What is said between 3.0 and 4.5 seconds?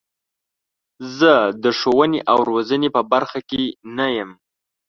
برخه کې نه یم.